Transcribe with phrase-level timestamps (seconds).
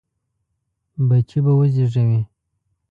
[1.07, 2.21] بچي به وزېږوي.